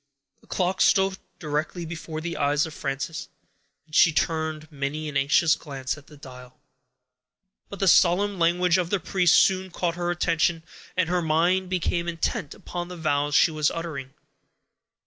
The 0.41 0.47
clock 0.47 0.81
stood 0.81 1.19
directly 1.37 1.85
before 1.85 2.21
the 2.21 2.35
eyes 2.35 2.65
of 2.65 2.73
Frances, 2.73 3.29
and 3.85 3.93
she 3.93 4.11
turned 4.11 4.71
many 4.71 5.07
an 5.07 5.15
anxious 5.15 5.53
glance 5.55 5.95
at 5.95 6.07
the 6.07 6.17
dial; 6.17 6.57
but 7.69 7.77
the 7.77 7.87
solemn 7.87 8.39
language 8.39 8.79
of 8.79 8.89
the 8.89 8.99
priest 8.99 9.35
soon 9.35 9.69
caught 9.69 9.93
her 9.93 10.09
attention, 10.09 10.63
and 10.97 11.07
her 11.07 11.21
mind 11.21 11.69
became 11.69 12.07
intent 12.07 12.55
upon 12.55 12.87
the 12.87 12.97
vows 12.97 13.35
she 13.35 13.51
was 13.51 13.69
uttering. 13.69 14.15